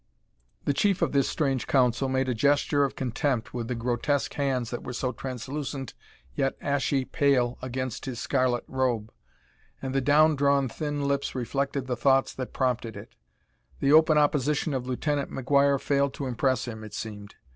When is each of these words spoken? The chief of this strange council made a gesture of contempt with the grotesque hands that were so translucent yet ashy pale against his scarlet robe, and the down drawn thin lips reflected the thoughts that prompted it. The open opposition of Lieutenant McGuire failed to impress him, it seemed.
The 0.65 0.73
chief 0.73 1.03
of 1.03 1.11
this 1.11 1.29
strange 1.29 1.67
council 1.67 2.09
made 2.09 2.27
a 2.27 2.33
gesture 2.33 2.83
of 2.83 2.95
contempt 2.95 3.53
with 3.53 3.67
the 3.67 3.75
grotesque 3.75 4.33
hands 4.33 4.71
that 4.71 4.83
were 4.83 4.93
so 4.93 5.11
translucent 5.11 5.93
yet 6.33 6.57
ashy 6.59 7.05
pale 7.05 7.59
against 7.61 8.05
his 8.05 8.19
scarlet 8.19 8.63
robe, 8.67 9.13
and 9.79 9.93
the 9.93 10.01
down 10.01 10.35
drawn 10.35 10.67
thin 10.67 11.07
lips 11.07 11.35
reflected 11.35 11.85
the 11.85 11.95
thoughts 11.95 12.33
that 12.33 12.51
prompted 12.51 12.97
it. 12.97 13.13
The 13.79 13.93
open 13.93 14.17
opposition 14.17 14.73
of 14.73 14.87
Lieutenant 14.87 15.29
McGuire 15.29 15.79
failed 15.79 16.15
to 16.15 16.25
impress 16.25 16.65
him, 16.65 16.83
it 16.83 16.95
seemed. 16.95 17.35